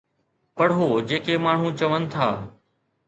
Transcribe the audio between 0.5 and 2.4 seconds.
پڙهو جيڪي ماڻهو چون ٿا